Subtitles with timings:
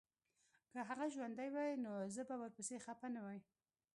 [0.71, 3.39] که هغه ژوندی وای نو زه به ورپسي خپه نه وای